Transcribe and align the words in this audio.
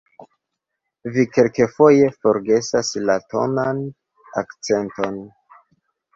Vi 1.17 1.25
kelkafoje 1.35 2.07
forgesas 2.21 2.91
la 3.11 3.19
tonan 3.35 3.85
akcenton. 4.43 5.23